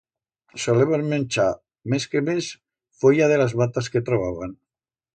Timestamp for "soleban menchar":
0.63-1.51